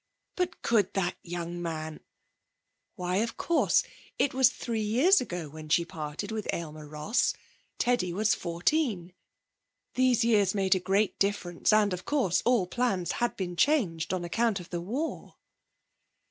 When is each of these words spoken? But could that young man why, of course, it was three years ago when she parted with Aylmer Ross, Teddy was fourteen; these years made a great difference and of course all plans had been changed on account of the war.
But 0.35 0.63
could 0.63 0.93
that 0.95 1.13
young 1.21 1.61
man 1.61 1.99
why, 2.95 3.17
of 3.17 3.37
course, 3.37 3.83
it 4.17 4.33
was 4.33 4.49
three 4.49 4.81
years 4.81 5.21
ago 5.21 5.47
when 5.47 5.69
she 5.69 5.85
parted 5.85 6.31
with 6.31 6.47
Aylmer 6.51 6.87
Ross, 6.87 7.35
Teddy 7.77 8.11
was 8.11 8.33
fourteen; 8.33 9.13
these 9.93 10.25
years 10.25 10.55
made 10.55 10.73
a 10.73 10.79
great 10.79 11.19
difference 11.19 11.71
and 11.71 11.93
of 11.93 12.03
course 12.05 12.41
all 12.45 12.65
plans 12.65 13.11
had 13.21 13.35
been 13.37 13.55
changed 13.55 14.11
on 14.11 14.25
account 14.25 14.59
of 14.59 14.71
the 14.71 14.81
war. 14.81 15.35